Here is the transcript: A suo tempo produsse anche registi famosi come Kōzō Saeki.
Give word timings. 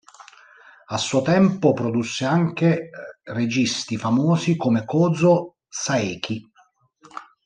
A 0.87 0.97
suo 0.97 1.21
tempo 1.21 1.73
produsse 1.73 2.25
anche 2.25 2.89
registi 3.25 3.97
famosi 3.97 4.55
come 4.55 4.83
Kōzō 4.83 5.49
Saeki. 5.69 6.41